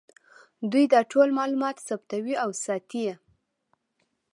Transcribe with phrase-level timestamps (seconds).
[0.71, 3.15] دوی دا ټول معلومات ثبتوي او ساتي یې